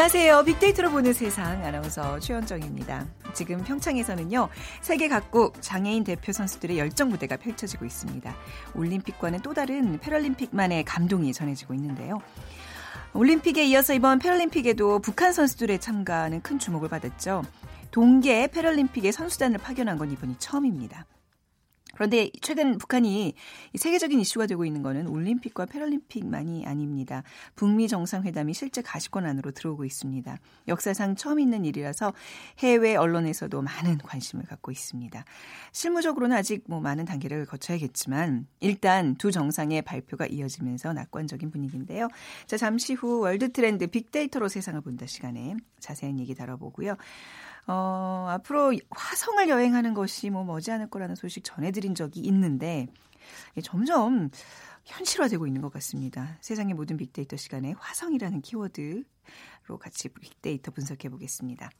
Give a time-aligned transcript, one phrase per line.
[0.00, 0.44] 안녕하세요.
[0.44, 3.06] 빅데이터로 보는 세상 아나운서 최현정입니다.
[3.34, 4.48] 지금 평창에서는요.
[4.80, 8.34] 세계 각국 장애인 대표 선수들의 열정 무대가 펼쳐지고 있습니다.
[8.74, 12.22] 올림픽과는 또 다른 패럴림픽만의 감동이 전해지고 있는데요.
[13.12, 17.42] 올림픽에 이어서 이번 패럴림픽에도 북한 선수들의 참가는 큰 주목을 받았죠.
[17.90, 21.04] 동계 패럴림픽에 선수단을 파견한 건 이번이 처음입니다.
[22.00, 23.34] 그런데 최근 북한이
[23.74, 27.22] 세계적인 이슈가 되고 있는 것은 올림픽과 패럴림픽만이 아닙니다.
[27.56, 30.38] 북미 정상회담이 실제 가시권 안으로 들어오고 있습니다.
[30.66, 32.14] 역사상 처음 있는 일이라서
[32.60, 35.22] 해외 언론에서도 많은 관심을 갖고 있습니다.
[35.72, 42.08] 실무적으로는 아직 뭐 많은 단계를 거쳐야겠지만 일단 두 정상의 발표가 이어지면서 낙관적인 분위기인데요.
[42.46, 46.96] 자, 잠시 후 월드 트렌드 빅데이터로 세상을 본다 시간에 자세한 얘기 다뤄보고요.
[47.66, 52.88] 어, 앞으로 화성을 여행하는 것이 뭐 머지않을 거라는 소식 전해드린 적이 있는데
[53.62, 54.30] 점점
[54.84, 56.36] 현실화되고 있는 것 같습니다.
[56.40, 61.70] 세상의 모든 빅데이터 시간에 화성이라는 키워드로 같이 빅데이터 분석해 보겠습니다.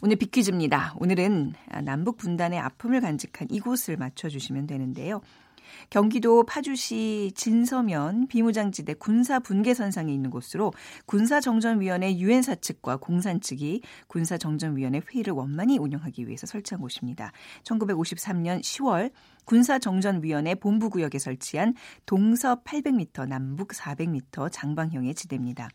[0.00, 0.94] 오늘 빅퀴즈입니다.
[0.98, 5.20] 오늘은 남북 분단의 아픔을 간직한 이곳을 맞춰주시면 되는데요.
[5.90, 10.72] 경기도 파주시 진서면 비무장지대 군사 분계선상에 있는 곳으로
[11.06, 17.32] 군사정전위원회 유엔 사 측과 공산 측이 군사정전위원회 회의를 원만히 운영하기 위해서 설치한 곳입니다.
[17.64, 19.10] 1953년 10월
[19.44, 21.74] 군사정전위원회 본부구역에 설치한
[22.06, 25.70] 동서 800m, 남북 400m 장방형의 지대입니다.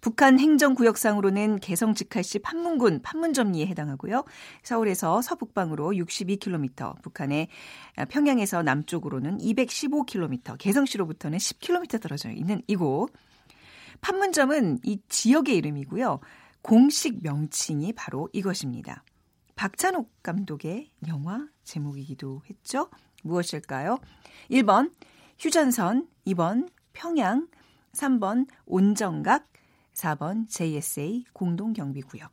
[0.00, 4.24] 북한 행정구역상으로는 개성 직할시 판문군 판문점리에 해당하고요.
[4.62, 7.48] 서울에서 서북방으로 62km, 북한의
[8.08, 13.08] 평양에서 남쪽으로는 215km, 개성시로부터는 10km 떨어져 있는 이곳.
[14.00, 16.20] 판문점은 이 지역의 이름이고요.
[16.62, 19.04] 공식 명칭이 바로 이것입니다.
[19.54, 22.90] 박찬욱 감독의 영화 제목이기도 했죠.
[23.22, 23.98] 무엇일까요?
[24.50, 24.92] 1번
[25.38, 27.48] 휴전선, 2번 평양,
[27.92, 29.48] 3번 온정각,
[29.96, 32.30] 4번 JSA 공동경비구역.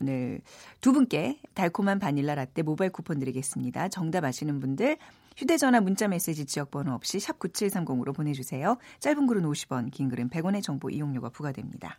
[0.00, 0.40] 오늘
[0.80, 3.88] 두 분께 달콤한 바닐라 라떼 모바일 쿠폰 드리겠습니다.
[3.88, 4.96] 정답 아시는 분들
[5.36, 8.78] 휴대전화 문자메시지 지역번호 없이 샵 9730으로 보내주세요.
[9.00, 11.98] 짧은 글은 50원, 긴 글은 100원의 정보 이용료가 부과됩니다.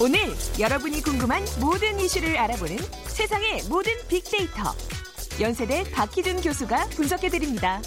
[0.00, 0.18] 오늘
[0.58, 4.74] 여러분이 궁금한 모든 이슈를 알아보는 세상의 모든 빅데이터.
[5.40, 7.80] 연세대 박희준 교수가 분석해드립니다.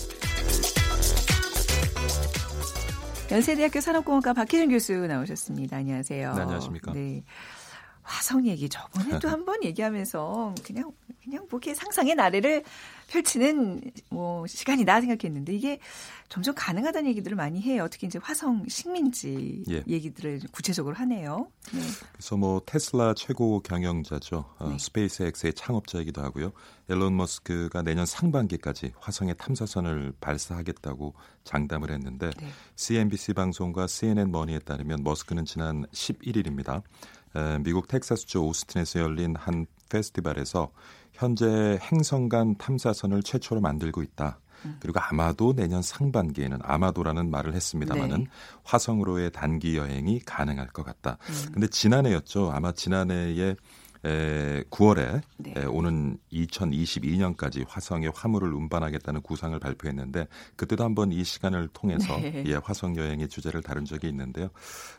[3.31, 5.77] 연세대학교 산업공학과 박희준 교수 나오셨습니다.
[5.77, 6.33] 안녕하세요.
[6.33, 6.93] 네, 안녕하십니까.
[6.93, 7.23] 네.
[8.05, 10.91] 화성 얘기 저번에도 한번 얘기하면서 그냥
[11.23, 12.63] 그냥 뭐 이렇게 상상의 나래를
[13.07, 15.79] 펼치는 뭐 시간이다 생각했는데 이게
[16.29, 17.87] 점점 가능하다는 얘기들을 많이 해요.
[17.91, 19.83] 특히 이제 화성 식민지 예.
[19.87, 21.47] 얘기들을 구체적으로 하네요.
[21.73, 21.81] 네.
[22.13, 24.45] 그래서 뭐 테슬라 최고 경영자죠.
[24.57, 24.77] 어, 네.
[24.77, 26.51] 스페이스X의 창업자이기도 하고요.
[26.89, 32.47] 앨런 머스크가 내년 상반기까지 화성에 탐사선을 발사하겠다고 장담을 했는데 네.
[32.75, 36.83] CNBC 방송과 CNN 머니에 따르면 머스크는 지난 11일입니다.
[37.63, 40.71] 미국 텍사스주 오스틴에서 열린 한 페스티벌에서
[41.13, 44.39] 현재 행성 간 탐사선을 최초로 만들고 있다.
[44.65, 44.77] 음.
[44.79, 48.27] 그리고 아마도 내년 상반기에는 아마도라는 말을 했습니다마는 네.
[48.63, 51.17] 화성으로의 단기 여행이 가능할 것 같다.
[51.29, 51.51] 음.
[51.53, 52.51] 근데 지난해였죠.
[52.51, 53.55] 아마 지난해에
[54.05, 55.53] 에, 9월에 네.
[55.57, 62.43] 에, 오는 2022년까지 화성에 화물을 운반하겠다는 구상을 발표했는데 그때도 한번 이 시간을 통해서 네.
[62.45, 64.49] 예, 화성 여행의 주제를 다룬 적이 있는데요.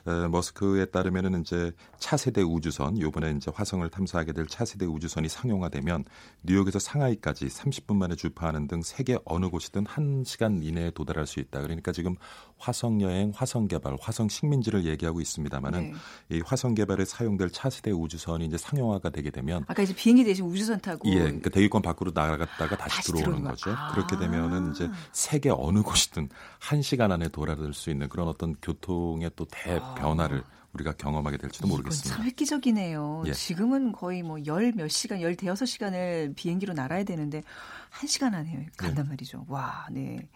[0.06, 6.04] 에, 머스크에 따르면은 이제 차세대 우주선 요번에 이제 화성을 탐사하게 될 차세대 우주선이 상용화되면
[6.42, 11.62] 뉴욕에서 상하이까지 30분 만에 주파하는 등 세계 어느 곳이든 1시간 이내에 도달할 수 있다.
[11.62, 12.16] 그러니까 지금
[12.58, 15.92] 화성 여행, 화성 개발, 화성 식민지를 얘기하고 있습니다만은
[16.28, 16.36] 네.
[16.36, 20.80] 이 화성 개발에 사용될 차세대 우주선이 이제 상용화가 되게 되면 아까 이제 비행기 대신 우주선
[20.80, 23.70] 타고 예, 그러니까 대기권 밖으로 나갔다가 다시, 다시 들어오는 거죠.
[23.70, 23.92] 아.
[23.92, 29.30] 그렇게 되면은 이제 세계 어느 곳이든 한 시간 안에 돌아들 수 있는 그런 어떤 교통의
[29.36, 30.56] 또 대변화를 아.
[30.72, 32.16] 우리가 경험하게 될지도 모르겠습니다.
[32.16, 33.24] 참 획기적이네요.
[33.26, 33.32] 예.
[33.32, 37.42] 지금은 거의 뭐 열 몇 시간, 열 대여섯 시간을 비행기로 날아야 되는데
[37.90, 39.10] 한 시간 안에 간단 네.
[39.10, 39.46] 말이죠.
[39.48, 40.28] 와, 네.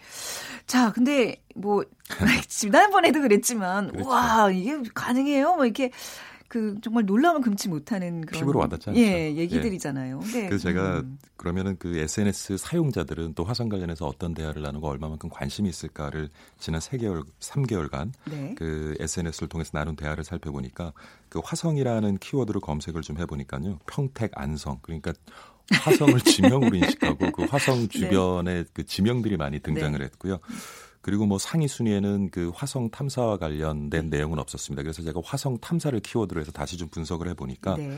[0.67, 1.85] 자, 근데 뭐
[2.49, 4.09] 지난번에도 그랬지만 그렇죠.
[4.09, 5.57] 와 이게 가능해요?
[5.57, 5.91] 뭐 이렇게
[6.51, 9.01] 그 정말 놀라움을 금치 못하는 그런 피부로 와닿지 않죠.
[9.01, 10.21] 예, 얘기들이잖아요.
[10.21, 10.33] 예.
[10.33, 10.47] 네.
[10.49, 11.17] 그래서 제가 음.
[11.37, 17.25] 그러면은 그 SNS 사용자들은 또 화성 관련해서 어떤 대화를 나누고 얼마만큼 관심이 있을까를 지난 3개월,
[17.39, 18.57] 3개월간 네.
[18.59, 20.93] 그 SNS를 통해서 나눈 대화를 살펴보니까
[21.29, 23.79] 그 화성이라는 키워드로 검색을 좀 해보니까요.
[23.87, 25.13] 평택, 안성 그러니까
[25.71, 27.89] 화성을 지명으로 인식하고 그 화성 네.
[27.89, 28.65] 주변에 네.
[28.73, 30.05] 그 지명들이 많이 등장을 네.
[30.07, 30.41] 했고요.
[31.03, 34.83] 그리고 뭐 상위 순위에는 그 화성 탐사와 관련된 내용은 없었습니다.
[34.83, 37.97] 그래서 제가 화성 탐사를 키워드로 해서 다시 좀 분석을 해보니까 네.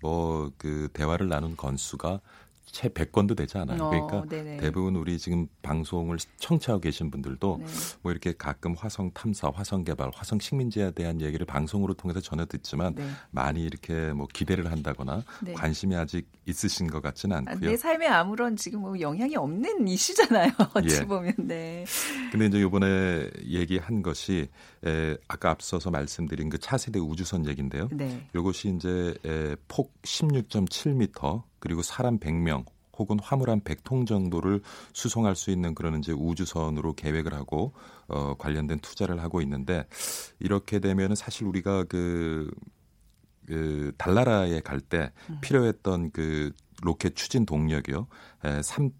[0.00, 2.20] 뭐그 대화를 나눈 건수가
[2.66, 3.82] 채 100건도 되지 않아요.
[3.82, 4.56] 어, 그러니까 네네.
[4.58, 7.66] 대부분 우리 지금 방송을 청취하고 계신 분들도 네.
[8.02, 12.94] 뭐 이렇게 가끔 화성 탐사, 화성 개발, 화성 식민지에 대한 얘기를 방송으로 통해서 전해 듣지만
[12.94, 13.06] 네.
[13.30, 15.52] 많이 이렇게 뭐 기대를 한다거나 네.
[15.52, 17.70] 관심이 아직 있으신 것 같지는 않고요.
[17.70, 20.50] 내 삶에 아무런 지금 뭐 영향이 없는 이슈잖아요.
[20.74, 21.04] 어찌 예.
[21.04, 21.84] 보면 네.
[22.32, 24.48] 근데 이제 이번에 얘기한 것이
[24.84, 27.88] 에, 아까 앞서서 말씀드린 그 차세대 우주선 얘기인데요.
[27.92, 28.26] 네.
[28.34, 32.66] 이것이 이제 에, 폭 16.7m 그리고 사람 100명
[32.98, 34.60] 혹은 화물 한 100통 정도를
[34.92, 37.72] 수송할 수 있는 그런 이제 우주선으로 계획을 하고
[38.06, 39.86] 어 관련된 투자를 하고 있는데
[40.40, 42.50] 이렇게 되면은 사실 우리가 그,
[43.46, 45.38] 그 달나라에 갈때 음.
[45.40, 46.52] 필요했던 그
[46.82, 48.08] 로켓 추진 동력이요.
[48.44, 48.90] 에, 3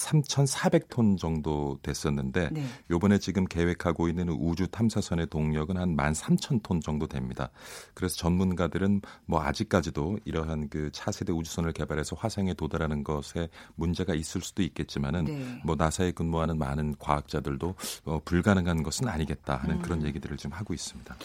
[0.00, 2.64] 3,400톤 정도 됐었는데 네.
[2.90, 7.50] 요번에 지금 계획하고 있는 우주 탐사선의 동력은 한 13,000톤 정도 됩니다.
[7.94, 14.62] 그래서 전문가들은 뭐 아직까지도 이러한 그 차세대 우주선을 개발해서 화성에 도달하는 것에 문제가 있을 수도
[14.62, 15.60] 있겠지만은 네.
[15.64, 17.74] 뭐 나사에 근무하는 많은 과학자들도
[18.04, 19.82] 어, 불가능한 것은 아니겠다 하는 음.
[19.82, 21.16] 그런 얘기들을 지금 하고 있습니다.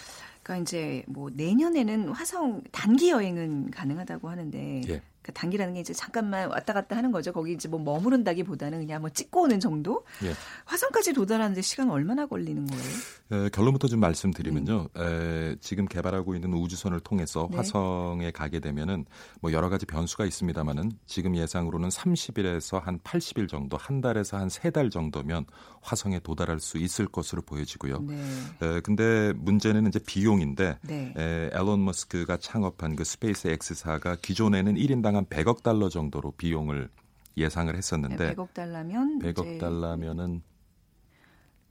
[0.44, 5.02] 그러니까 이제 뭐 내년에는 화성 단기 여행은 가능하다고 하는데 예.
[5.26, 7.34] 그 단기라는 게 이제 잠깐만 왔다 갔다 하는 거죠.
[7.34, 10.06] 거기 이제 뭐 머무른다기보다는 그냥 뭐 찍고 오는 정도.
[10.24, 10.34] 예.
[10.66, 13.46] 화성까지 도달하는데 시간 얼마나 걸리는 거예요?
[13.46, 14.90] 에, 결론부터 좀 말씀드리면요.
[14.94, 15.02] 네.
[15.02, 17.58] 에, 지금 개발하고 있는 우주선을 통해서 네.
[17.58, 19.06] 화성에 가게 되면은
[19.42, 24.70] 뭐 여러 가지 변수가 있습니다만은 지금 예상으로는 30일에서 한 80일 정도, 한 달에서 한 세
[24.70, 25.46] 달 정도면
[25.82, 28.00] 화성에 도달할 수 있을 것으로 보여지고요.
[28.02, 28.16] 네.
[28.62, 31.14] 에, 근데 문제는 이제 비용인데 네.
[31.18, 36.90] 에, 앨런 머스크가 창업한 그 스페이스 X사가 기존에는 1인당 한 100억 달러 정도로 비용을
[37.38, 40.42] 예상을 했었는데 네, 100억 달러면 100억 달러면은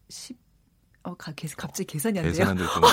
[0.09, 0.44] 10
[1.05, 2.33] 어, 갑자기 계산이 안 돼요.
[2.33, 2.93] 계산 안 될 정도로.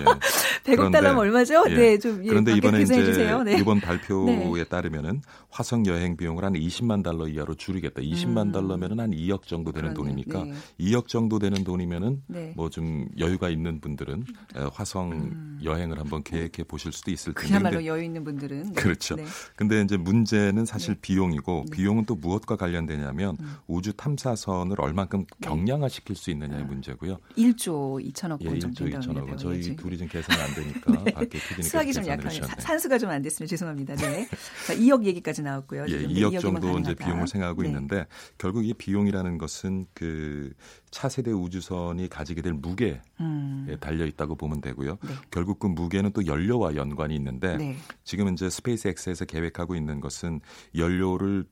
[0.00, 0.04] 예.
[0.64, 1.64] 100억 달러면 얼마죠?
[1.70, 1.74] 예.
[1.74, 2.96] 네, 좀 예, 그런데 이번에 이제
[3.44, 3.58] 네.
[3.58, 4.64] 이번 발표에 네.
[4.64, 5.20] 따르면은
[5.50, 8.02] 화성 여행 비용을 한 20만 달러 이하로 줄이겠다.
[8.02, 8.52] 20만 음.
[8.52, 10.14] 달러면은 한 2억 정도 되는 그러네.
[10.14, 10.52] 돈이니까 네.
[10.78, 12.52] 2억 정도 되는 돈이면은 네.
[12.56, 14.24] 뭐좀 여유가 있는 분들은
[14.72, 15.60] 화성 음.
[15.64, 17.48] 여행을 한번 계획해 보실 수도 있을 텐데.
[17.48, 18.80] 그야말로 여유 있는 분들은 네.
[18.80, 19.16] 그렇죠.
[19.16, 19.24] 네.
[19.56, 23.56] 근데 이제 문제는 사실 비용이고 비용은 또 무엇과 관련되냐면 음.
[23.66, 26.66] 우주 탐사선을 얼만큼 경량화시킬 수 있느냐의 아.
[26.66, 27.18] 문제고요.
[27.40, 29.36] 1조 2천억 원 예, 정도 1조 2천억 원.
[29.36, 31.12] 저희 둘이 좀 계산이 안 되니까 네.
[31.12, 32.42] 밖에 피디님 수학이 좀 약하네요.
[32.58, 33.96] 산수가 좀 안 됐으면 죄송합니다.
[33.96, 34.28] 네.
[34.66, 35.86] 자, 2억 얘기까지 나왔고요.
[35.88, 37.68] 예, 2억 정도 이제 비용을 생각하고 네.
[37.68, 38.06] 있는데
[38.38, 40.52] 결국 이 비용이라는 것은 그
[40.90, 43.76] 차세대 우주선이 가지게 될 무게에 음.
[43.80, 44.98] 달려 있다고 보면 되고요.
[45.02, 45.14] 네.
[45.30, 47.76] 결국 그 무게는 또 연료와 연관이 있는데 네.
[48.04, 50.40] 지금 이제 스페이스X에서 계획하고 있는 것은
[50.76, 51.44] 연료를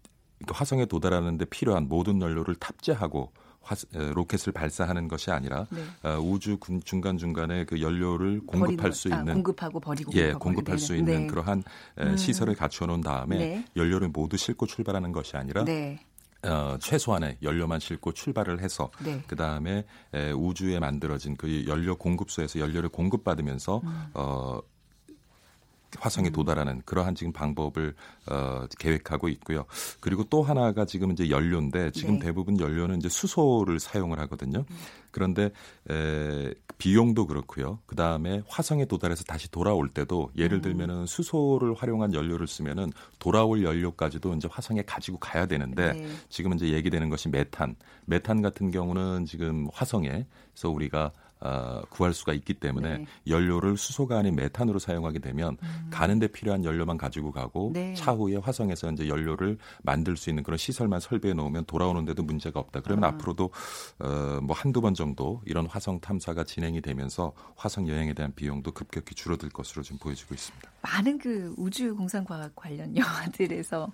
[0.49, 3.33] 화성에 도달하는데 필요한 모든 연료를 탑재하고
[3.69, 3.77] 화,
[4.15, 5.83] 로켓을 발사하는 것이 아니라 네.
[6.03, 10.33] 어, 우주 중간 중간에 그 연료를 공급할 버리는, 수 아, 있는 아, 공급하고 버리고 예
[10.33, 11.27] 공급할 수 있는 네.
[11.27, 11.63] 그러한
[11.99, 12.17] 음.
[12.17, 13.65] 시설을 갖춰 놓은 다음에 네.
[13.77, 16.01] 연료를 모두 싣고 출발하는 것이 아니라 네.
[16.45, 19.23] 어, 최소한의 연료만 싣고 출발을 해서 네.
[19.27, 19.85] 그 다음에
[20.35, 24.07] 우주에 만들어진 그 연료 공급소에서 연료를 공급받으면서 음.
[24.15, 24.61] 어,
[25.99, 26.33] 화성에 음.
[26.33, 27.95] 도달하는 그러한 지금 방법을
[28.31, 29.65] 어, 계획하고 있고요.
[30.01, 32.27] 그리고 또 하나가 지금 이제 연료인데 지금 네.
[32.27, 34.65] 대부분 연료는 이제 수소를 사용을 하거든요.
[34.71, 34.77] 음.
[35.11, 35.51] 그런데
[35.91, 37.81] 에, 비용도 그렇고요.
[37.87, 40.63] 그 다음에 화성에 도달해서 다시 돌아올 때도 예를 음.
[40.63, 46.09] 들면은 수소를 활용한 연료를 쓰면은 돌아올 연료까지도 이제 화성에 가지고 가야 되는데 네.
[46.29, 47.75] 지금 이제 얘기되는 것이 메탄.
[48.05, 53.07] 메탄 같은 경우는 지금 화성에서 우리가 어, 구할 수가 있기 때문에 네.
[53.27, 55.89] 연료를 수소가 아닌 메탄으로 사용하게 되면 음.
[55.91, 57.95] 가는데 필요한 연료만 가지고 가고 네.
[57.95, 62.81] 차후에 화성에서 이제 연료를 만들 수 있는 그런 시설만 설비해 놓으면 돌아오는데도 문제가 없다.
[62.81, 63.09] 그러면 아.
[63.09, 63.51] 앞으로도
[64.01, 69.15] 어, 뭐 한두 번 정도 이런 화성 탐사가 진행이 되면서 화성 여행에 대한 비용도 급격히
[69.15, 70.71] 줄어들 것으로 지금 보여지고 있습니다.
[70.83, 73.91] 많은 그 우주 공상 과학 관련 영화들에서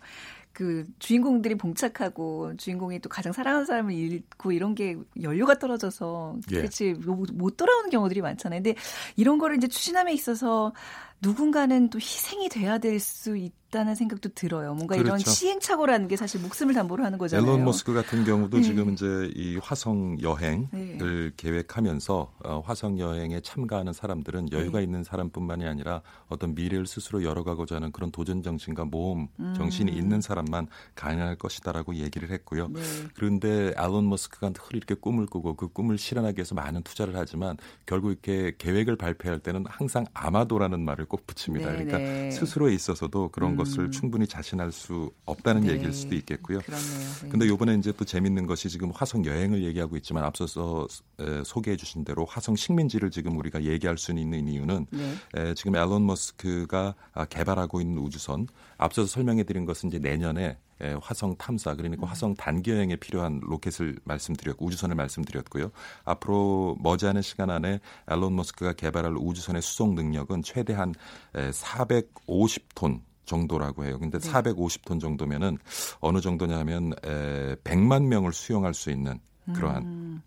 [0.54, 6.56] 그 주인공들이 봉착하고 주인공이 또 가장 사랑하는 사람을 잃고 이런 게 연료가 떨어져서 예.
[6.58, 6.94] 그렇지
[7.34, 8.62] 못 돌아오는 경우들이 많잖아요.
[8.62, 8.78] 근데
[9.16, 10.72] 이런 거를 이제 추진함에 있어서
[11.20, 14.74] 누군가는 또 희생이 돼야 될 수 있 다는 생각도 들어요.
[14.74, 15.08] 뭔가 그렇죠.
[15.08, 17.44] 이런 시행착오라는 게 사실 목숨을 담보로 하는 거잖아요.
[17.44, 18.62] 앨런 머스크 같은 경우도 네.
[18.62, 21.30] 지금 이제 이 화성 여행을 네.
[21.36, 24.84] 계획하면서 어, 화성 여행에 참가하는 사람들은 여유가 네.
[24.84, 29.54] 있는 사람뿐만이 아니라 어떤 미래를 스스로 열어가고자 하는 그런 도전 정신과 모험 음.
[29.56, 32.68] 정신이 있는 사람만 가능할 것이다라고 얘기를 했고요.
[32.68, 32.80] 네.
[33.14, 38.12] 그런데 앨런 머스크가 늘 이렇게 꿈을 꾸고 그 꿈을 실현하기 위해서 많은 투자를 하지만 결국
[38.12, 41.72] 이렇게 계획을 발표할 때는 항상 아마도라는 말을 꼭 붙입니다.
[41.72, 42.30] 네, 그러니까 네.
[42.30, 43.56] 스스로에 있어서도 그런 음.
[43.56, 43.90] 것을 음.
[43.90, 45.72] 충분히 자신할 수 없다는 네.
[45.72, 46.60] 얘기일 수도 있겠고요.
[46.60, 46.88] 그렇네요.
[47.22, 47.28] 네.
[47.28, 50.86] 근데 요번에 이제 또 재밌는 것이 지금 화성 여행을 얘기하고 있지만 앞서서
[51.18, 55.14] 에, 소개해 주신 대로 화성 식민지를 지금 우리가 얘기할 수 있는 이유는 네.
[55.36, 60.96] 에, 지금 앨런 머스크가 아, 개발하고 있는 우주선 앞서서 설명해 드린 것은 이제 내년에 예,
[61.00, 62.08] 화성 탐사 그러니까 음.
[62.08, 65.70] 화성 단기 여행에 필요한 로켓을 말씀드렸고 우주선을 말씀드렸고요.
[66.04, 67.80] 앞으로 머지않은 시간 안에
[68.10, 70.94] 앨런 머스크가 개발할 우주선의 수송 능력은 최대한
[71.32, 73.98] 450톤 정도라고 해요.
[73.98, 74.30] 근데 네.
[74.30, 75.58] 450톤 정도면은
[76.00, 79.20] 어느 정도냐면 에, 100만 명을 수용할 수 있는
[79.52, 80.22] 그러한 음.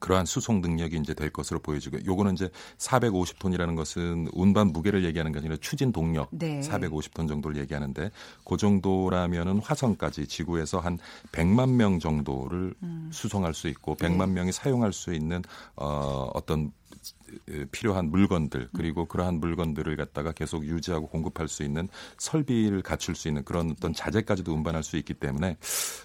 [0.00, 5.38] 그러한 수송 능력이 이제 될 것으로 보여지고 요거는 이제 450톤이라는 것은 운반 무게를 얘기하는 게
[5.38, 6.60] 아니라 추진 동력 네.
[6.60, 8.10] 450톤 정도를 얘기하는데
[8.44, 10.98] 그 정도라면은 화성까지 지구에서 한
[11.32, 13.10] 100만 명 정도를 음.
[13.12, 14.34] 수송할 수 있고 100만 네.
[14.34, 15.42] 명이 사용할 수 있는
[15.76, 16.72] 어 어떤
[17.70, 23.44] 필요한 물건들 그리고 그러한 물건들을 갖다가 계속 유지하고 공급할 수 있는 설비를 갖출 수 있는
[23.44, 25.56] 그런 어떤 자재까지도 운반할 수 있기 때문에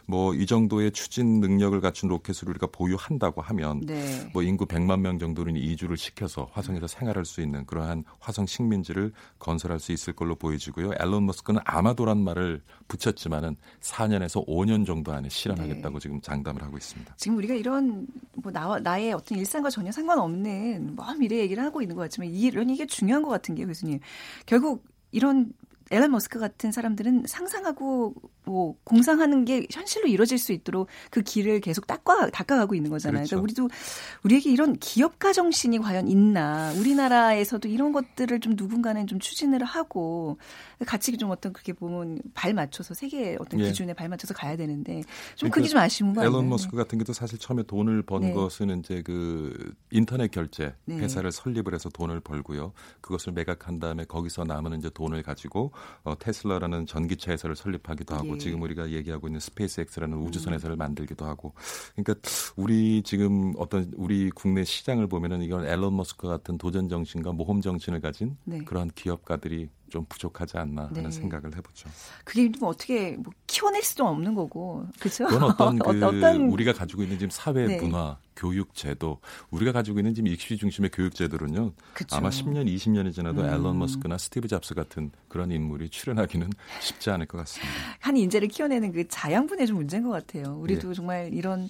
[0.05, 4.29] 뭐 이 정도의 추진 능력을 갖춘 로켓을 우리가 보유한다고 하면 네.
[4.33, 9.79] 뭐 인구 100만 명 정도는 이주를 시켜서 화성에서 생활할 수 있는 그러한 화성 식민지를 건설할
[9.79, 10.91] 수 있을 걸로 보여지고요.
[10.99, 15.99] 앨런 머스크는 아마도란 말을 붙였지만은 4년에서 5년 정도 안에 실현하겠다고 네.
[15.99, 17.15] 지금 장담을 하고 있습니다.
[17.17, 21.95] 지금 우리가 이런 뭐 나와 나의 어떤 일상과 전혀 상관없는 먼 미래 얘기를 하고 있는
[21.95, 23.99] 것 같지만 이런 이게 중요한 것 같은 게 교수님
[24.45, 25.51] 결국 이런
[25.91, 31.85] 앨런 머스크 같은 사람들은 상상하고 뭐 공상하는 게 현실로 이루어질 수 있도록 그 길을 계속
[31.87, 33.21] 닦아 닦아가고 있는 거잖아요.
[33.25, 33.41] 그렇죠.
[33.41, 33.75] 그러니까 우리도
[34.23, 36.71] 우리에게 이런 기업가 정신이 과연 있나?
[36.73, 40.37] 우리나라에서도 이런 것들을 좀 누군가는 좀 추진을 하고
[40.85, 43.65] 같이 좀 어떤 그렇게 보면 발 맞춰서 세계 어떤 예.
[43.65, 45.01] 기준에 발 맞춰서 가야 되는데
[45.35, 46.35] 좀 그러니까 그게 좀 아쉬운 거 아니에요?
[46.35, 48.33] 앨런 머스크 같은 경우도 사실 처음에 돈을 번 네.
[48.33, 50.97] 것은 이제 그 인터넷 결제 네.
[50.97, 52.73] 회사를 설립을 해서 돈을 벌고요.
[53.01, 55.71] 그것을 매각한 다음에 거기서 남은 이제 돈을 가지고
[56.03, 58.37] 어, 테슬라라는 전기차 회사를 설립하기도 하고 예.
[58.37, 60.55] 지금 우리가 얘기하고 있는 스페이스X라는 우주선 음.
[60.55, 61.53] 회사를 만들기도 하고
[61.95, 62.15] 그러니까
[62.55, 68.01] 우리 지금 어떤 우리 국내 시장을 보면은 이건 앨런 머스크 같은 도전 정신과 모험 정신을
[68.01, 68.59] 가진 네.
[68.63, 71.09] 그러한 기업가들이 좀 부족하지 않나 하는 네.
[71.09, 71.89] 생각을 해보죠.
[72.25, 75.25] 그게 좀 어떻게 뭐 키워낼 수도 없는 거고, 그렇죠?
[75.25, 76.49] 그건 어떤 그 어떤...
[76.49, 77.79] 우리가 가지고 있는 지금 사회 네.
[77.79, 79.21] 문화, 교육 제도,
[79.51, 81.71] 우리가 가지고 있는 지금 익시 중심의 교육 제도는요.
[81.93, 82.13] 그쵸.
[82.13, 83.45] 아마 10년, 20년이 지나도 음.
[83.45, 86.49] 앨런 머스크나 스티브 잡스 같은 그런 인물이 출연하기는
[86.81, 87.73] 쉽지 않을 것 같습니다.
[87.99, 90.57] 한 인재를 키워내는 그 자양분의 좀 문제인 것 같아요.
[90.59, 90.93] 우리도 예.
[90.93, 91.69] 정말 이런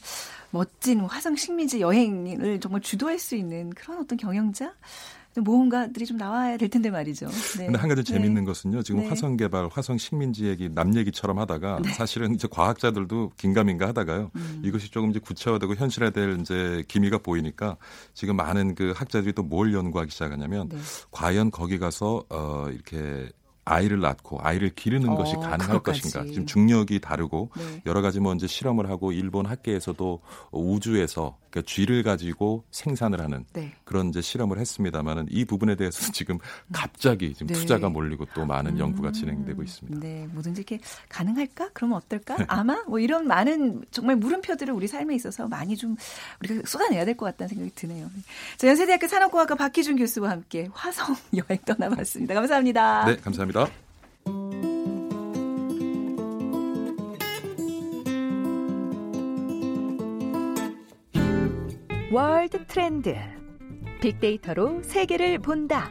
[0.50, 4.74] 멋진 화성 식민지 여행을 정말 주도할 수 있는 그런 어떤 경영자
[5.42, 7.28] 모험가들이 좀 나와야 될 텐데 말이죠.
[7.58, 7.66] 네.
[7.66, 8.46] 근데 한 가지 재밌는 네.
[8.46, 8.84] 것은요.
[8.84, 9.08] 지금 네.
[9.08, 11.92] 화성 개발, 화성 식민지 얘기 남 얘기처럼 하다가 네.
[11.94, 14.32] 사실은 이제 과학자들도 긴가민가 하다가요.
[14.36, 14.62] 음.
[14.64, 17.78] 이것이 조금 이제 구체화되고 현실화될 이제 기미가 보이니까
[18.14, 20.78] 지금 많은 그 학자들이 또 뭘 연구하기 시작하냐면 네.
[21.12, 23.30] 과연 거기 가서 어 이렇게
[23.64, 26.02] 아이를 낳고 아이를 기르는 어, 것이 가능할 그것까지.
[26.02, 26.26] 것인가.
[26.28, 27.82] 지금 중력이 다르고 네.
[27.86, 30.20] 여러 가지 뭐 이제 실험을 하고 일본 학계에서도
[30.52, 33.72] 우주에서 그러니까 쥐를 가지고 생산을 하는 네.
[33.86, 36.38] 그런 이제 실험을 했습니다만은 이 부분에 대해서는 지금
[36.74, 37.54] 갑자기 지금 네.
[37.54, 40.00] 투자가 몰리고 또 많은 음, 연구가 진행되고 있습니다.
[40.06, 41.70] 네, 뭐든지 이렇게 가능할까?
[41.74, 42.36] 그러면 어떨까?
[42.48, 45.96] 아마 뭐 이런 많은 정말 물음표들을 우리 삶에 있어서 많이 좀
[46.42, 48.12] 우리가 쏟아내야 될 것 같다는 생각이 드네요.
[48.58, 52.34] 자, 연세대학교 산업공학과 박희준 교수와 함께 화성 여행 떠나봤습니다.
[52.34, 53.06] 감사합니다.
[53.06, 53.85] 네, 감사합니다.
[62.16, 63.14] World Trend.
[64.00, 65.90] 빅데이터로 세계를 본다.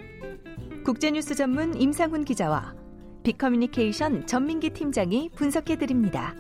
[0.83, 2.75] 국제뉴스 전문 임상훈 기자와
[3.25, 6.35] 빅커뮤니케이션 전민기 팀장이 분석해 드립니다.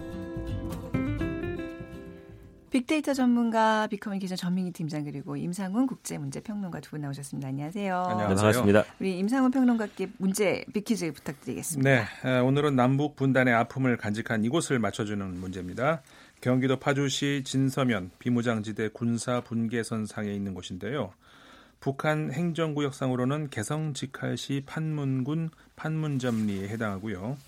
[2.70, 7.48] 빅데이터 전문가 빅커뮤니케이션 전민기 팀장 그리고 임상훈 국제문제평론가 두 분 나오셨습니다.
[7.48, 7.94] 안녕하세요.
[7.94, 8.36] 안녕하세요.
[8.36, 8.84] 반갑습니다.
[9.00, 11.90] 우리 임상훈 평론가께 문제 빅퀴즈 부탁드리겠습니다.
[12.24, 16.00] 네, 오늘은 남북 분단의 아픔을 간직한 이곳을 맞춰주는 문제입니다.
[16.44, 21.14] 경기도 파주시 진서면 비무장지대 군사 분계선 상에 있는 곳인데요.
[21.80, 27.38] 북한 행정구역상으로는 개성직할시 판문군 판문점리에 해당하고요.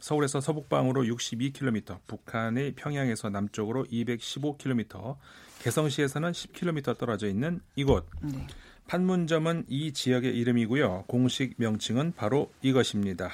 [0.00, 5.16] 서울에서 서북방으로 62km, 북한의 평양에서 남쪽으로 215km,
[5.58, 8.06] 개성시에서는 10km 떨어져 있는 이곳.
[8.22, 8.46] 네.
[8.86, 11.04] 판문점은 이 지역의 이름이고요.
[11.06, 13.28] 공식 명칭은 바로 이것입니다.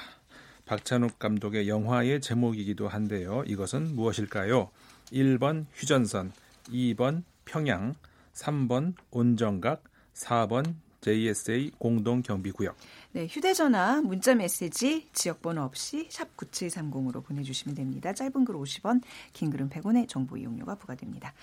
[0.67, 3.45] 박찬욱 감독의 영화의 제목이기도 한데요.
[3.47, 4.71] 이것은 무엇일까요?
[5.13, 6.33] 1번 휴전선,
[6.69, 7.95] 2번 평양,
[8.35, 9.83] 3번 온정각,
[10.15, 12.77] 4번 JSA 공동 경비 구역.
[13.13, 18.15] 네, 휴대전화, 문자 메시지, 지역번호 없이 샵 9730으로 보내주시면 됩니다.
[18.15, 19.03] 짧은 글 50원,
[19.35, 21.35] 긴 글은 100원의 정보 이용료가 부과됩니다.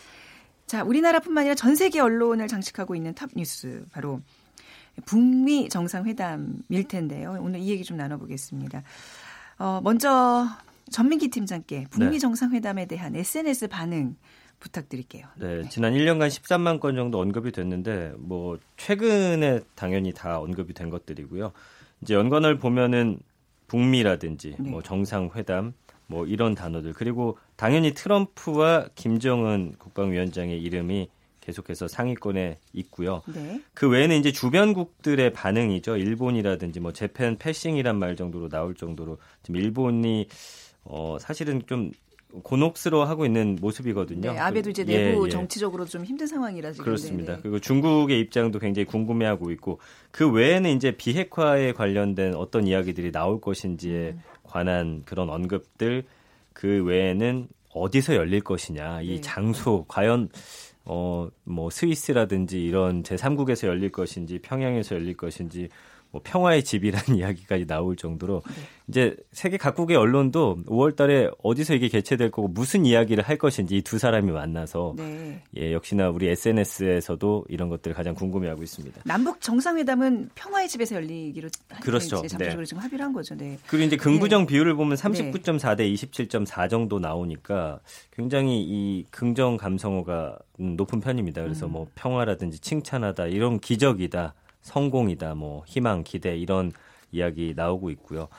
[0.66, 4.22] 자, 우리나라뿐만 아니라 전 세계 언론을 장식하고 있는 탑 뉴스, 바로
[5.06, 7.38] 북미 정상회담일 텐데요.
[7.40, 8.84] 오늘 이 얘기 좀 나눠보겠습니다.
[9.60, 10.48] 어, 먼저
[10.92, 12.20] 전민기 팀장께 북미 네.
[12.20, 14.16] 정상회담에 대한 SNS 반응
[14.60, 15.26] 부탁드릴게요.
[15.38, 20.90] 네, 네, 지난 1년간 13만 건 정도 언급이 됐는데 뭐 최근에 당연히 다 언급이 된
[20.90, 21.52] 것들이고요.
[22.02, 23.20] 이제 연관을 보면은
[23.68, 24.70] 북미라든지 네.
[24.70, 25.74] 뭐 정상회담
[26.08, 33.24] 뭐 이런 단어들 그리고 당연히 트럼프와 김정은 국방위원장의 이름이 계속해서 상위권에 있고요.
[33.34, 33.62] 네.
[33.74, 35.98] 그 외에는 이제 주변국들의 반응이죠.
[35.98, 40.28] 일본이라든지 뭐 재팬 패싱이란 말 정도로 나올 정도로 지금 일본이
[40.84, 41.92] 어 사실은 좀
[42.44, 44.32] 곤혹스러워하고 있는 모습이거든요.
[44.32, 45.30] 네, 아베도 이제 그, 내부 예, 예.
[45.30, 47.34] 정치적으로 좀 힘든 상황이라 지금 그렇습니다.
[47.34, 47.42] 네네.
[47.42, 49.80] 그리고 중국의 입장도 굉장히 궁금해하고 있고
[50.12, 54.22] 그 외에는 이제 비핵화에 관련된 어떤 이야기들이 나올 것인지에 음.
[54.44, 56.04] 관한 그런 언급들
[56.54, 59.22] 그 외에는 어디서 열릴 것이냐 이 네.
[59.22, 60.30] 장소 과연
[60.86, 65.70] 어 뭐 스위스라든지 이런 제3국에서 열릴 것인지 평양에서 열릴 것인지
[66.12, 68.54] 뭐 평화의 집이라는 이야기까지 나올 정도로 네.
[68.88, 73.82] 이제 세계 각국의 언론도 5월 달에 어디서 이게 개최될 거고 무슨 이야기를 할 것인지 이
[73.92, 75.42] 두 사람이 만나서 네.
[75.58, 79.02] 예, 역시나 우리 SNS에서도 이런 것들을 가장 궁금해하고 있습니다.
[79.04, 81.50] 남북 정상회담은 평화의 집에서 열리기로
[81.82, 82.18] 그렇죠.
[82.18, 82.66] 잠시적으로 네.
[82.66, 83.36] 지금 합의를 한 거죠.
[83.36, 83.58] 네.
[83.68, 84.48] 그리고 이제 긍부정 네.
[84.48, 87.80] 비율을 보면 39.4 대 27.4 정도 나오니까
[88.12, 91.42] 굉장히 이 긍정 감성어가 높은 편입니다.
[91.42, 91.74] 그래서 음.
[91.74, 94.34] 뭐 평화라든지 칭찬하다 이런 기적이다.
[94.62, 96.72] 성공이다, 뭐 희망, 기대 이런
[97.12, 98.30] 이야기 나오고 있고요.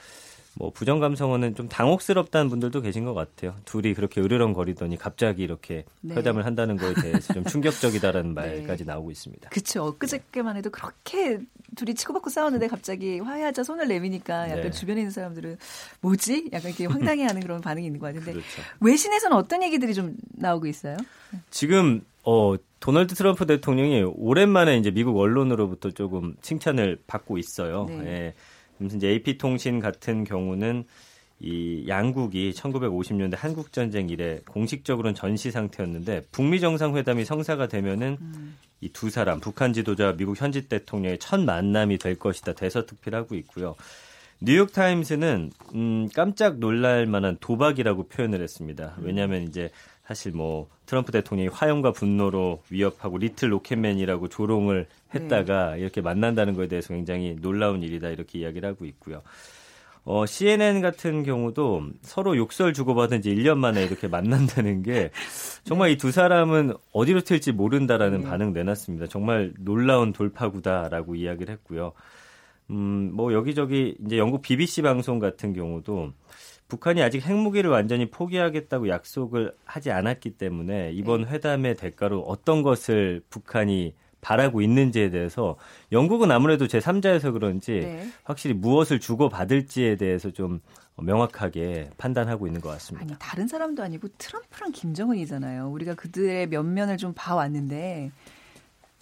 [0.55, 3.55] 뭐 부정 감성어는 좀 당혹스럽다는 분들도 계신 것 같아요.
[3.64, 6.14] 둘이 그렇게 으르렁거리더니 갑자기 이렇게 네.
[6.14, 8.59] 회담을 한다는 거에 대해서 좀 충격적이다라는 네.
[8.59, 9.49] 말까지 나오고 있습니다.
[9.49, 9.85] 그렇죠.
[9.85, 11.41] 엊그저께만 해도 그렇게
[11.75, 14.71] 둘이 치고받고 싸웠는데 갑자기 화해하자 손을 내미니까 약간 네.
[14.71, 15.57] 주변에 있는 사람들은
[16.02, 16.50] 뭐지?
[16.52, 18.62] 약간 이렇게 황당해하는 그런 반응이 있는 것 같은데 그렇죠.
[18.81, 20.99] 외신에서는 어떤 얘기들이 좀 나오고 있어요?
[21.50, 27.87] 지금 어 도널드 트럼프 대통령이 오랜만에 이제 미국 언론으로부터 조금 칭찬을 받고 있어요.
[27.88, 28.07] 네.
[28.07, 28.35] 예.
[28.79, 30.85] 무슨 이제 AP 통신 같은 경우는
[31.38, 38.57] 이 양국이 1950년대 한국 전쟁 이래 공식적으로는 전시 상태였는데 북미 정상회담이 성사가 되면은 음.
[38.81, 43.75] 이두 사람 북한 지도자 미국 현지 대통령의 첫 만남이 될 것이다 대서특필하고 있고요.
[44.40, 48.97] 뉴욕 타임스는 음 깜짝 놀랄 만한 도박이라고 표현을 했습니다.
[49.01, 49.70] 왜냐하면 이제
[50.07, 55.81] 사실 뭐 트럼프 대통령이 화염과 분노로 위협하고 리틀 로켓맨이라고 조롱을 했다가 네.
[55.81, 59.23] 이렇게 만난다는 것에 대해서 굉장히 놀라운 일이다 이렇게 이야기를 하고 있고요.
[60.05, 65.11] 어, CNN 같은 경우도 서로 욕설 주고받은 지 1년 만에 이렇게 만난다는 게
[65.62, 65.93] 정말 네.
[65.93, 68.29] 이두 사람은 어디로 튈지 모른다라는 네.
[68.29, 69.07] 반응 내놨습니다.
[69.07, 71.93] 정말 놀라운 돌파구다라고 이야기를 했고요.
[72.71, 76.12] 음, 뭐 여기저기 이제 영국 BBC 방송 같은 경우도
[76.73, 81.31] 북한이 아직 핵무기를 완전히 포기하겠다고 약속을 하지 않았기 때문에 이번 네.
[81.33, 85.57] 회담의 대가로 어떤 것을 북한이 바라고 있는지에 대해서
[85.91, 88.09] 영국은 아무래도 제3자여서 그런지 네.
[88.25, 90.61] 확실히 무엇을 주고받을지에 대해서 좀
[90.97, 93.05] 명확하게 판단하고 있는 것 같습니다.
[93.07, 95.69] 아니 다른 사람도 아니고 트럼프랑 김정은이잖아요.
[95.69, 98.11] 우리가 그들의 면면을 좀 봐왔는데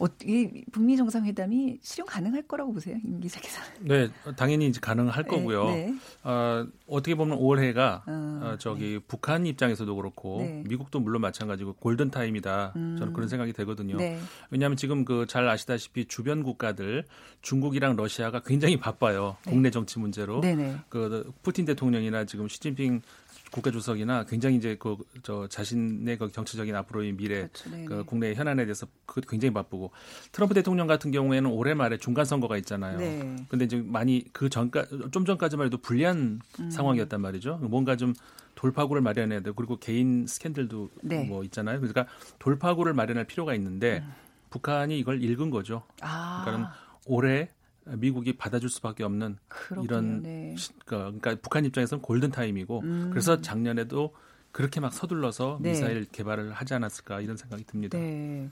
[0.00, 3.62] 어, 이 북미 정상회담이 실현 가능할 거라고 보세요, 임기석 기사?
[3.80, 5.64] 네, 당연히 이제 가능할 네, 거고요.
[5.70, 5.94] 네, 네.
[6.24, 8.98] 어, 어떻게 보면 올해가 어, 어, 저기 네.
[9.06, 10.62] 북한 입장에서도 그렇고 네.
[10.66, 12.72] 미국도 물론 마찬가지고 골든 타임이다.
[12.76, 12.96] 음.
[12.98, 13.96] 저는 그런 생각이 되거든요.
[13.96, 14.18] 네.
[14.50, 17.04] 왜냐하면 지금 그 잘 아시다시피 주변 국가들
[17.42, 19.36] 중국이랑 러시아가 굉장히 바빠요.
[19.44, 20.40] 국내 정치 문제로.
[20.88, 23.02] 그 푸틴 대통령이나 지금 시진핑
[23.50, 27.70] 국가 주석이나 굉장히 이제 그 저 자신의 그 정치적인 앞으로의 미래 그렇죠.
[27.86, 29.90] 그 국내 현안에 대해서 그 굉장히 바쁘고
[30.32, 32.98] 트럼프 대통령 같은 경우에는 올해 말에 중간 선거가 있잖아요.
[32.98, 33.36] 네.
[33.48, 36.70] 근데 이제 많이 그 전까 좀 전까지만 해도 불리한 음.
[36.70, 37.58] 상황이었단 말이죠.
[37.62, 38.14] 뭔가 좀
[38.54, 41.24] 돌파구를 마련해야 되고 그리고 개인 스캔들도 네.
[41.24, 41.78] 뭐 있잖아요.
[41.80, 42.06] 그러니까
[42.38, 44.12] 돌파구를 마련할 필요가 있는데 음.
[44.50, 45.82] 북한이 이걸 읽은 거죠.
[46.00, 46.42] 아.
[46.44, 46.68] 그러니까는
[47.06, 47.48] 올해
[47.86, 49.84] 미국이 받아줄 수밖에 없는 그렇군요.
[49.84, 50.54] 이런 네.
[50.84, 53.08] 그, 그러니까 북한 입장에서는 골든 타임이고 음.
[53.10, 54.14] 그래서 작년에도
[54.52, 55.70] 그렇게 막 서둘러서 네.
[55.70, 57.98] 미사일 개발을 하지 않았을까 이런 생각이 듭니다.
[57.98, 58.48] 네.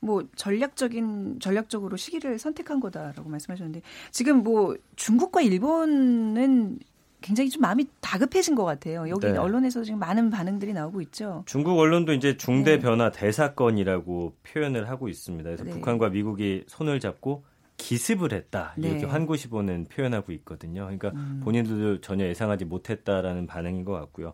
[0.00, 6.78] 뭐 전략적인 전략적으로 시기를 선택한 거다라고 말씀하셨는데 지금 뭐 중국과 일본은
[7.20, 9.08] 굉장히 좀 마음이 다급해진 것 같아요.
[9.08, 9.36] 여기 네.
[9.36, 11.44] 언론에서 지금 많은 반응들이 나오고 있죠.
[11.46, 12.78] 중국 언론도 이제 중대 네.
[12.78, 15.44] 변화 대사건이라고 표현을 하고 있습니다.
[15.44, 15.70] 그래서 네.
[15.70, 17.44] 북한과 미국이 손을 잡고
[17.86, 19.06] 기습을 했다 이렇게 네.
[19.06, 20.82] 환구시보는 표현하고 있거든요.
[20.82, 21.40] 그러니까 음.
[21.44, 24.32] 본인들도 전혀 예상하지 못했다라는 반응인 것 같고요.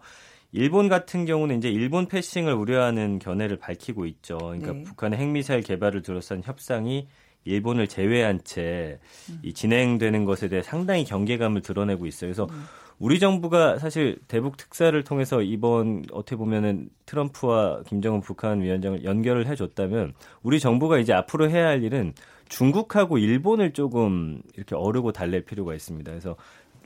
[0.52, 4.38] 일본 같은 경우는 이제 일본 패싱을 우려하는 견해를 밝히고 있죠.
[4.38, 4.82] 그러니까 네.
[4.84, 7.08] 북한의 핵미사일 개발을 둘러싼 협상이
[7.44, 9.52] 일본을 제외한 채 음.
[9.52, 12.28] 진행되는 것에 대해 상당히 경계감을 드러내고 있어요.
[12.28, 12.64] 그래서 음.
[12.98, 20.14] 우리 정부가 사실 대북 특사를 통해서 이번 어떻게 보면은 트럼프와 김정은 북한 위원장을 연결을 해줬다면
[20.42, 22.14] 우리 정부가 이제 앞으로 해야 할 일은
[22.52, 26.10] 중국하고 일본을 조금 이렇게 어르고 달랠 필요가 있습니다.
[26.12, 26.36] 그래서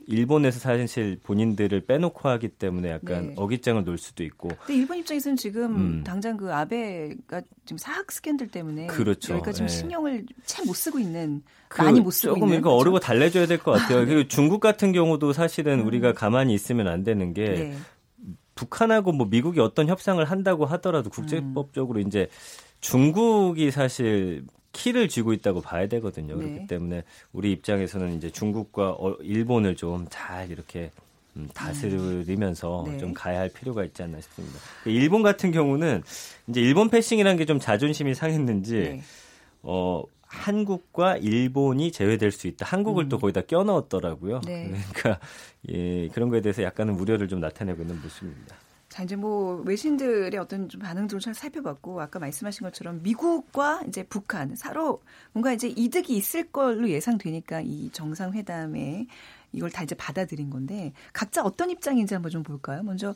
[0.08, 3.34] 일본에서 사실 본인들을 빼놓고 하기 때문에 약간 네.
[3.36, 4.48] 어깃장을 놓을 수도 있고.
[4.64, 6.04] 근데 일본 입장에서는 지금 음.
[6.04, 9.34] 당장 그 아베가 지금 사학 스캔들 때문에 그렇죠.
[9.34, 9.72] 여기까 지금 네.
[9.74, 13.58] 신경을 참 못 쓰고 있는 그 많이 못 쓰고 조금 있는 이거 어르고 달래줘야 될
[13.58, 14.06] 것 같아요.
[14.06, 15.86] 그리고 중국 같은 경우도 사실은 음.
[15.88, 17.76] 우리가 가만히 있으면 안 되는 게 네.
[18.54, 22.06] 북한하고 뭐 미국이 어떤 협상을 한다고 하더라도 국제법적으로 음.
[22.06, 22.28] 이제
[22.80, 24.44] 중국이 사실
[24.76, 26.36] 키를 쥐고 있다고 봐야 되거든요.
[26.36, 26.44] 네.
[26.44, 30.90] 그렇기 때문에 우리 입장에서는 이제 중국과 어, 일본을 좀 잘 이렇게
[31.36, 32.92] 음, 다스리면서 음.
[32.92, 32.98] 네.
[32.98, 34.58] 좀 가야 할 필요가 있지 않나 싶습니다.
[34.84, 36.02] 일본 같은 경우는
[36.48, 39.02] 이제 일본 패싱이라는 게 좀 자존심이 상했는지 네.
[39.62, 42.66] 어 한국과 일본이 제외될 수 있다.
[42.66, 43.08] 한국을 음.
[43.08, 44.40] 또 거기다 껴 넣었더라고요.
[44.44, 44.72] 네.
[44.92, 45.20] 그러니까
[45.70, 48.56] 예, 그런 거에 대해서 약간은 우려를 좀 나타내고 있는 모습입니다.
[48.96, 54.56] 자, 이제 뭐 외신들의 어떤 좀 반응들을 잘 살펴봤고 아까 말씀하신 것처럼 미국과 이제 북한
[54.56, 59.06] 서로 뭔가 이제 이득이 있을 걸로 예상되니까 이 정상회담에
[59.52, 62.82] 이걸 다 이제 받아들인 건데 각자 어떤 입장인지 한번 좀 볼까요?
[62.84, 63.14] 먼저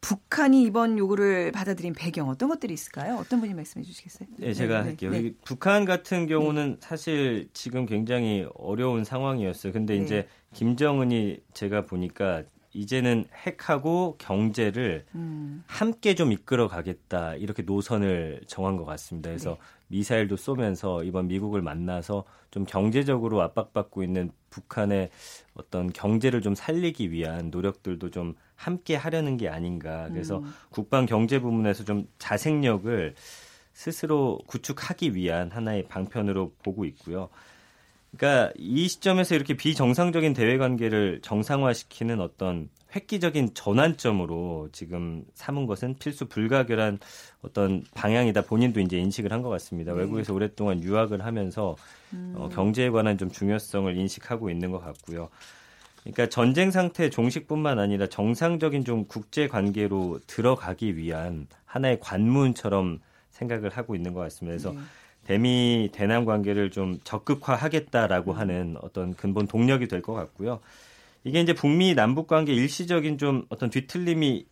[0.00, 3.16] 북한이 이번 요구를 받아들인 배경 어떤 것들이 있을까요?
[3.16, 4.28] 어떤 분이 말씀해 주시겠어요?
[4.38, 5.10] 네, 제가 네, 할게요.
[5.10, 5.34] 네.
[5.44, 6.76] 북한 같은 경우는 네.
[6.80, 9.74] 사실 지금 굉장히 어려운 상황이었어요.
[9.74, 10.02] 근데 네.
[10.02, 15.62] 이제 김정은이 제가 보니까 이제는 핵하고 경제를 음.
[15.66, 19.30] 함께 좀 이끌어 가겠다 이렇게 노선을 정한 것 같습니다.
[19.30, 19.56] 그래서 네.
[19.88, 25.10] 미사일도 쏘면서 이번 미국을 만나서 좀 경제적으로 압박받고 있는 북한의
[25.54, 30.08] 어떤 경제를 좀 살리기 위한 노력들도 좀 함께 하려는 게 아닌가.
[30.10, 30.52] 그래서 음.
[30.70, 33.14] 국방 경제 부분에서 좀 자생력을
[33.72, 37.28] 스스로 구축하기 위한 하나의 방편으로 보고 있고요.
[38.16, 46.26] 그러니까 이 시점에서 이렇게 비정상적인 대외 관계를 정상화시키는 어떤 획기적인 전환점으로 지금 삼은 것은 필수
[46.26, 47.00] 불가결한
[47.42, 48.42] 어떤 방향이다.
[48.42, 49.92] 본인도 이제 인식을 한 것 같습니다.
[49.92, 50.00] 네.
[50.00, 51.76] 외국에서 오랫동안 유학을 하면서 어,
[52.12, 52.34] 음.
[52.36, 55.28] 어, 경제에 관한 좀 중요성을 인식하고 있는 것 같고요.
[56.02, 63.00] 그러니까 전쟁 상태 종식뿐만 아니라 정상적인 좀 국제 관계로 들어가기 위한 하나의 관문처럼
[63.30, 64.52] 생각을 하고 있는 것 같습니다.
[64.52, 64.78] 그래서 네.
[65.24, 68.38] 대미 대남 관계를 좀 적극화하겠다라고 음.
[68.38, 70.60] 하는 어떤 근본 동력이 될 것 같고요.
[71.24, 74.46] 이게 이제 북미 남북 관계 일시적인 좀 어떤 뒤틀림이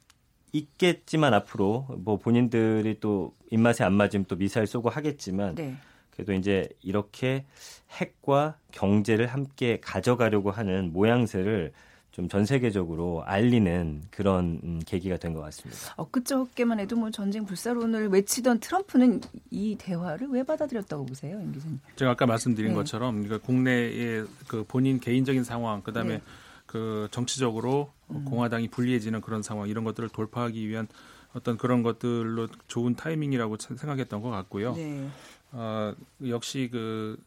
[0.52, 5.74] 있겠지만 앞으로 뭐 본인들이 또 입맛에 안 맞으면 또 미사일 쏘고 하겠지만 네.
[6.11, 7.44] 그래도 이제 이렇게
[7.90, 11.72] 핵과 경제를 함께 가져가려고 하는 모양새를
[12.12, 15.94] 좀 전 세계적으로 알리는 그런 음, 계기가 된 것 같습니다.
[15.96, 19.20] 엊그저께만 해도 뭐 전쟁 불사론을 외치던 트럼프는
[19.51, 21.81] 이 대화를 왜 받아들였다고 보세요, 임 기자님?
[21.96, 22.75] 제가 아까 말씀드린 네.
[22.75, 26.22] 것처럼 그러니까 국내의 그 본인 개인적인 상황, 그다음에 네.
[26.66, 28.25] 그 정치적으로 음.
[28.27, 30.88] 공화당이 불리해지는 그런 상황 이런 것들을 돌파하기 위한
[31.35, 34.75] 어떤 그런 것들로 좋은 타이밍이라고 생각했던 것 같고요.
[34.75, 35.09] 네.
[35.53, 35.94] 어,
[36.27, 37.18] 역시 그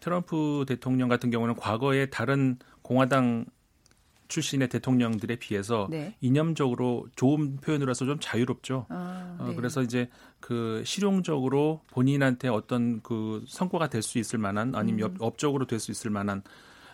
[0.00, 3.46] 트럼프 대통령 같은 경우는 과거에 다른 공화당
[4.28, 6.14] 출신의 대통령들에 비해서 네.
[6.20, 8.86] 이념적으로 좋은 표현으로서 좀 자유롭죠.
[8.88, 9.52] 아, 어, 네.
[9.52, 10.08] 어, 그래서 이제
[10.40, 15.16] 그 실용적으로 본인한테 어떤 그 성과가 될 수 있을 만한 아니면 음.
[15.20, 16.42] 업적으로 될 수 있을 만한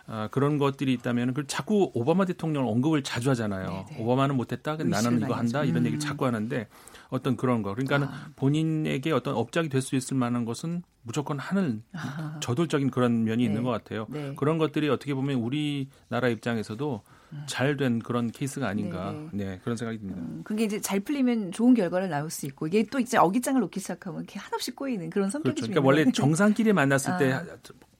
[0.07, 3.67] 아, 그런 것들이 있다면 그 자꾸 오바마 대통령을 언급을 자주 하잖아요.
[3.69, 3.85] 네네.
[3.89, 4.03] 네.
[4.03, 5.85] 오바마는 못했다, 나는 이거 한다 이런 음.
[5.87, 6.67] 얘기를 자꾸 하는데
[7.15, 7.73] 어떤 그런 거.
[7.73, 8.29] 그러니까는 아.
[8.35, 12.39] 본인에게 어떤 업적이 될 수 있을 만한 것은 무조건 하는 아.
[12.41, 13.49] 저돌적인 그런 면이 네.
[13.49, 14.07] 있는 것 같아요.
[14.09, 14.33] 네.
[14.35, 17.01] 그런 것들이 어떻게 보면 우리나라 입장에서도
[17.47, 20.21] 잘된 그런 케이스가 아닌가 네, 네 그런 생각이 듭니다.
[20.21, 23.79] 음, 그게 이제 잘 풀리면 좋은 결과를 나올 수 있고 이게 또 이제 어깃장을 놓기
[23.79, 25.67] 시작하면 이렇게 한없이 꼬이는 그런 성격이죠.
[25.67, 25.81] 그렇죠.
[25.81, 27.17] 그러니까 원래 정상끼리 만났을 아.
[27.17, 27.39] 때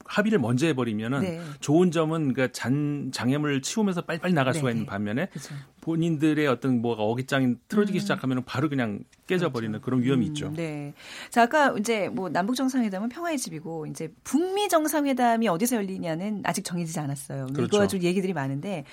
[0.05, 1.41] 합의를 먼저 해버리면은 네.
[1.59, 4.59] 좋은 점은 그러니까 잔 장애물을 치우면서 빨리빨리 나갈 네.
[4.59, 5.55] 수가 있는 반면에 그렇죠.
[5.81, 8.01] 본인들의 어떤 뭐가 어깃장이 틀어지기 음.
[8.01, 9.85] 시작하면 바로 그냥 깨져버리는 그렇죠.
[9.85, 10.51] 그런 위험이 음, 있죠.
[10.55, 10.93] 네.
[11.29, 16.99] 자 아까 이제 뭐 남북 정상회담은 평화의 집이고 이제 북미 정상회담이 어디서 열리냐는 아직 정해지지
[16.99, 17.47] 않았어요.
[17.47, 17.63] 그렇죠.
[17.63, 18.85] 이거 가지고 얘기들이 많은데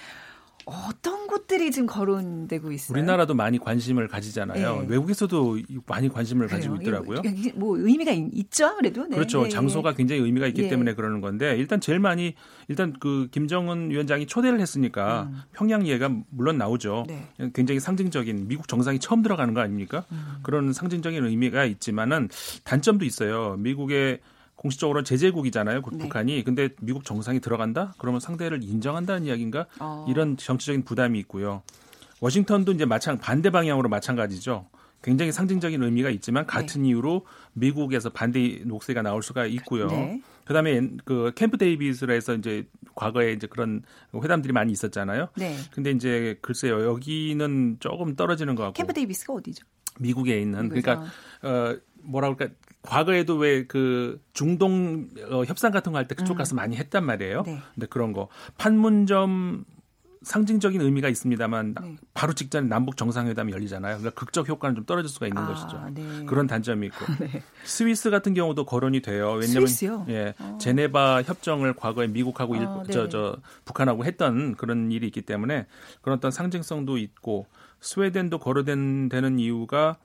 [0.64, 2.96] 어떤 곳들이 지금 거론되고 있어요?
[2.96, 4.82] 우리나라도 많이 관심을 가지잖아요.
[4.82, 4.86] 네.
[4.88, 6.56] 외국에서도 많이 관심을 그래요.
[6.56, 7.22] 가지고 있더라고요.
[7.54, 9.04] 뭐 의미가 있죠, 아무래도.
[9.06, 9.16] 네.
[9.16, 9.42] 그렇죠.
[9.44, 9.48] 네.
[9.48, 10.68] 장소가 굉장히 의미가 있기 예.
[10.68, 12.34] 때문에 그러는 건데 일단 제일 많이
[12.68, 15.42] 일단 그 김정은 위원장이 초대를 했으니까 음.
[15.52, 17.04] 평양 예가 물론 나오죠.
[17.08, 17.28] 네.
[17.54, 20.04] 굉장히 상징적인 미국 정상이 처음 들어가는 거 아닙니까?
[20.12, 20.38] 음.
[20.42, 22.28] 그런 상징적인 의미가 있지만은
[22.64, 23.56] 단점도 있어요.
[23.58, 24.20] 미국의
[24.62, 25.82] 공식적으로 제재국이잖아요.
[25.92, 25.98] 네.
[25.98, 26.44] 북한이.
[26.44, 27.94] 근데 미국 정상이 들어간다?
[27.98, 29.66] 그러면 상대를 인정한다는 이야기인가?
[29.80, 30.06] 어.
[30.08, 31.62] 이런 정치적인 부담이 있고요.
[32.20, 34.68] 워싱턴도 이제 마찬 반대 방향으로 마찬가지죠.
[35.02, 36.90] 굉장히 상징적인 의미가 있지만 같은 네.
[36.90, 39.88] 이유로 미국에서 반대 목소리가 나올 수가 있고요.
[39.88, 40.22] 네.
[40.44, 43.82] 그다음에 그 캠프 데이비스라 해서 이제 과거에 이제 그런
[44.14, 45.30] 회담들이 많이 있었잖아요.
[45.36, 45.56] 네.
[45.72, 48.74] 근데 이제 글쎄요 여기는 조금 떨어지는 것 같고.
[48.74, 49.66] 캠프 데이비스가 어디죠?
[49.98, 51.02] 미국에 있는 그러니까
[51.42, 56.38] 어 뭐라 그럴까 과거에도 왜 그 중동 어, 협상 같은 거 할 때 그쪽 음.
[56.38, 56.56] 가서 음.
[56.56, 57.42] 많이 했단 말이에요.
[57.44, 57.58] 네.
[57.74, 59.64] 근데 그런 거 판문점
[60.22, 61.96] 상징적인 의미가 있습니다만 네.
[62.14, 63.98] 바로 직전에 남북 정상회담이 열리잖아요.
[63.98, 65.84] 그러니까 극적 효과는 좀 떨어질 수가 있는 아, 것이죠.
[65.92, 66.24] 네.
[66.26, 67.42] 그런 단점이 있고 네.
[67.64, 69.32] 스위스 같은 경우도 거론이 돼요.
[69.32, 70.06] 왜냐하면 스위스요?
[70.08, 70.58] 예, 어.
[70.60, 73.08] 제네바 협정을 과거에 미국하고 일, 아, 저, 네.
[73.08, 75.66] 저 북한하고 했던 그런 일이 있기 때문에
[76.02, 77.46] 그런 어떤 상징성도 있고
[77.80, 79.96] 스웨덴도 거론되는 이유가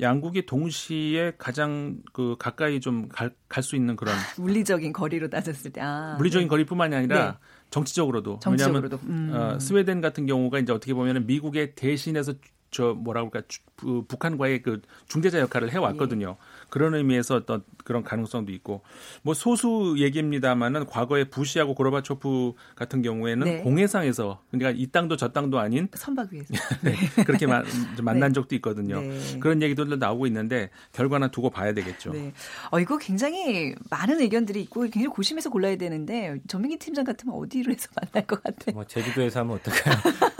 [0.00, 6.16] 양국이 동시에 가장 그 가까이 좀 갈 수 있는 그런 물리적인 거리로 따졌을 때 아,
[6.18, 6.50] 물리적인 네.
[6.50, 7.38] 거리뿐만이 아니라 네.
[7.70, 8.98] 정치적으로도, 정치적으로도.
[9.06, 9.34] 왜냐하면 음.
[9.34, 12.34] 어, 스웨덴 같은 경우가 이제 어떻게 보면은 미국의 대신해서
[12.70, 16.36] 저 뭐라고 할까 북한과의 그 중재자 역할을 해왔거든요.
[16.40, 16.44] 예.
[16.70, 18.82] 그런 의미에서 어떤 그런 가능성도 있고
[19.22, 23.58] 뭐 소수 얘기입니다만은 과거에 부시하고 고르바초프 같은 경우에는 네.
[23.58, 26.94] 공해상에서 그러니까 이 땅도 저 땅도 아닌 선박 위에서 네.
[27.26, 27.62] 그렇게 마,
[28.02, 28.32] 만난 네.
[28.34, 29.00] 적도 있거든요.
[29.00, 29.38] 네.
[29.40, 32.12] 그런 얘기들도 나오고 있는데 결과는 두고 봐야 되겠죠.
[32.12, 32.32] 네.
[32.70, 37.88] 어 이거 굉장히 많은 의견들이 있고 굉장히 고심해서 골라야 되는데 전민기 팀장 같으면 어디로 해서
[38.00, 38.74] 만날 것 같아요?
[38.74, 39.96] 뭐 제주도에서 하면 어떨까요?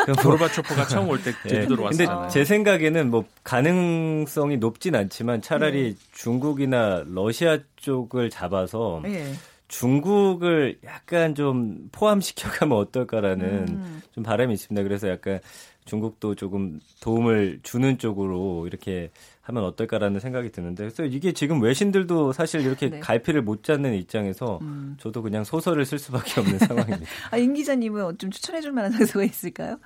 [0.23, 1.85] 고르바초프가 처음 올 때 제주도로 네.
[2.05, 2.19] 왔잖아요.
[2.21, 6.01] 근데 제 생각에는 뭐 가능성이 높진 않지만 차라리 네.
[6.13, 9.33] 중국이나 러시아 쪽을 잡아서 네.
[9.69, 14.03] 중국을 약간 좀 포함시켜 가면 어떨까라는 음.
[14.13, 14.83] 좀 바람이 있습니다.
[14.83, 15.41] 그래서 약간
[15.85, 19.11] 중국도 조금 도움을 주는 쪽으로 이렇게
[19.43, 23.01] 하면 어떨까라는 생각이 드는데 그래서 이게 지금 외신들도 사실 이렇게 네.
[23.01, 24.97] 갈피를 못 잡는 입장에서 음.
[24.99, 27.05] 저도 그냥 소설을 쓸 수밖에 없는 상황입니다.
[27.31, 29.79] 아, 임 기자님은 좀 추천해 줄 만한 장소가 있을까요?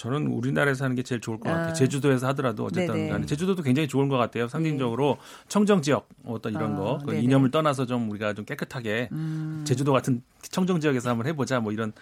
[0.00, 1.68] 저는 우리나라에서 하는 게 제일 좋을 것 같아요.
[1.68, 1.72] 아.
[1.74, 4.48] 제주도에서 하더라도 어쨌든 간에 제주도도 굉장히 좋은 것 같아요.
[4.48, 5.48] 상징적으로 네.
[5.48, 9.62] 청정 지역 어떤 이런 아, 거, 그 이념을 떠나서 좀 우리가 좀 깨끗하게 음.
[9.66, 11.92] 제주도 같은 청정 지역에서 한번 해보자 뭐 이런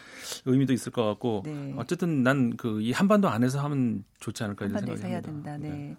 [0.46, 1.74] 의미도 있을 것 같고 네.
[1.76, 5.56] 어쨌든 난 그 이 한반도 안에서 하면 좋지 않을까 이런 생각이 해야 된다.
[5.58, 5.68] 네.
[5.68, 5.96] 네.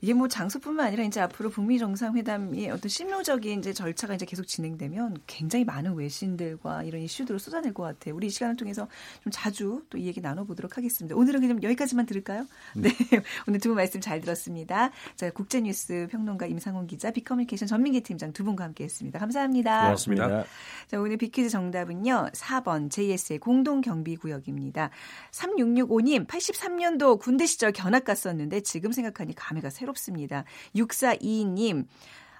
[0.00, 5.18] 이게 뭐 장소뿐만 아니라 이제 앞으로 북미 정상회담이 어떤 실무적인 이제 절차가 이제 계속 진행되면
[5.28, 8.16] 굉장히 많은 외신들과 이런 이슈들을 쏟아낼 것 같아요.
[8.16, 8.88] 우리 이 시간을 통해서
[9.22, 11.16] 좀 자주 또 이 얘기 나눠보도록 하겠습니다.
[11.16, 12.46] 오늘 은 그냥 여기까지만 들을까요?
[12.74, 12.90] 네.
[12.90, 13.22] 네.
[13.46, 14.90] 오늘 두 분 말씀 잘 들었습니다.
[15.16, 19.18] 자, 국제뉴스 평론가 임상훈 기자, 비커뮤니케이션 전민기 팀장 두 분과 함께 했습니다.
[19.18, 19.82] 감사합니다.
[19.82, 20.44] 고맙습니다.
[20.88, 22.30] 자, 오늘 비퀴즈 정답은요.
[22.32, 24.90] 4번 JS의 공동 경비 구역입니다.
[25.32, 30.44] 3665님, 83년도 군대 시절 견학 갔었는데 지금 생각하니 감회가 새롭습니다.
[30.74, 31.86] 6422님,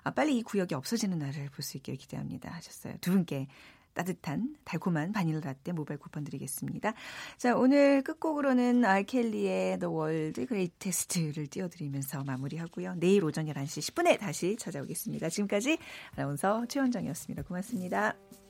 [0.05, 2.51] 아, 빨리 이 구역이 없어지는 날을 볼 수 있게 기대합니다.
[2.51, 2.95] 하셨어요.
[3.01, 3.49] 두 분께
[3.97, 6.93] 따뜻한 달콤한 바닐라 라떼 모바일 쿠폰 드리겠습니다.
[7.39, 12.95] 자, 오늘 끝곡으로는 알켈리의 The World Greatest를 띄워드리면서 마무리하고요.
[12.97, 15.31] 내일 오전 11시 10분에 다시 찾아오겠습니다.
[15.31, 15.79] 지금까지
[16.15, 17.43] 아나운서 최원정이었습니다.
[17.43, 18.46] 고맙습니다.